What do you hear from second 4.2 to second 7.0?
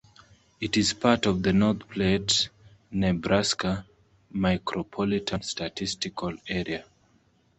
Micropolitan Statistical Area.